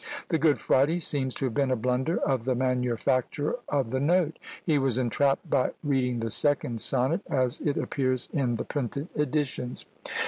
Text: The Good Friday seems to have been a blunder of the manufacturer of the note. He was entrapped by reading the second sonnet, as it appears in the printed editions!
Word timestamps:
The 0.29 0.39
Good 0.39 0.57
Friday 0.57 0.97
seems 0.99 1.35
to 1.35 1.45
have 1.45 1.53
been 1.53 1.69
a 1.69 1.75
blunder 1.75 2.17
of 2.17 2.45
the 2.45 2.55
manufacturer 2.55 3.59
of 3.69 3.91
the 3.91 3.99
note. 3.99 4.39
He 4.65 4.79
was 4.79 4.97
entrapped 4.97 5.47
by 5.47 5.73
reading 5.83 6.21
the 6.21 6.31
second 6.31 6.81
sonnet, 6.81 7.21
as 7.29 7.59
it 7.59 7.77
appears 7.77 8.27
in 8.33 8.55
the 8.55 8.65
printed 8.65 9.09
editions! 9.15 9.85